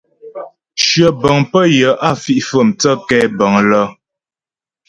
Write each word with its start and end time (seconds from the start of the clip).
Shyə 0.85 1.07
bə̀ŋ 1.21 1.37
pə́ 1.51 1.65
yə 1.77 1.89
á 2.07 2.09
fi' 2.21 2.45
fə̀'ə 2.47 2.63
mthə́ 2.69 2.93
kɛ̌bəŋ 3.07 3.53
lə. 3.69 3.81